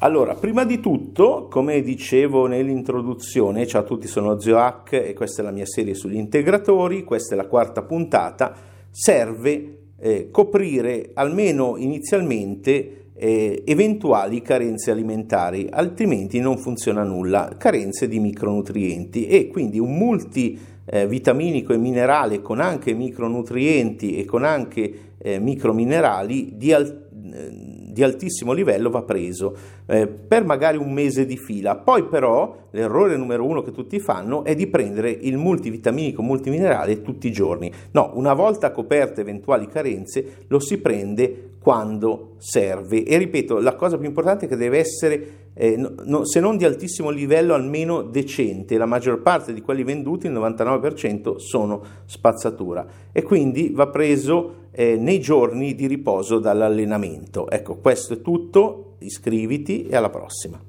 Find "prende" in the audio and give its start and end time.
40.78-41.48